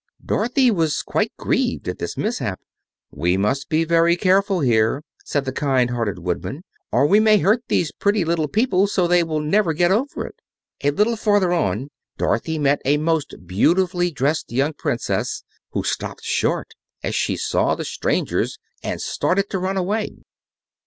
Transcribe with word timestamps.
Dorothy 0.25 0.71
was 0.71 1.03
quite 1.03 1.31
grieved 1.37 1.87
at 1.87 1.99
this 1.99 2.17
mishap. 2.17 2.59
"We 3.11 3.37
must 3.37 3.69
be 3.69 3.83
very 3.83 4.17
careful 4.17 4.61
here," 4.61 5.03
said 5.23 5.45
the 5.45 5.51
kind 5.51 5.91
hearted 5.91 6.17
Woodman, 6.17 6.63
"or 6.91 7.05
we 7.05 7.19
may 7.19 7.37
hurt 7.37 7.61
these 7.67 7.91
pretty 7.91 8.25
little 8.25 8.47
people 8.47 8.87
so 8.87 9.05
they 9.07 9.23
will 9.23 9.41
never 9.41 9.73
get 9.73 9.91
over 9.91 10.25
it." 10.25 10.39
A 10.83 10.89
little 10.89 11.15
farther 11.15 11.53
on 11.53 11.91
Dorothy 12.17 12.57
met 12.57 12.81
a 12.83 12.97
most 12.97 13.45
beautifully 13.45 14.09
dressed 14.09 14.51
young 14.51 14.73
Princess, 14.73 15.43
who 15.73 15.83
stopped 15.83 16.23
short 16.23 16.73
as 17.03 17.13
she 17.13 17.37
saw 17.37 17.75
the 17.75 17.85
strangers 17.85 18.57
and 18.81 18.99
started 18.99 19.51
to 19.51 19.59
run 19.59 19.77
away. 19.77 20.09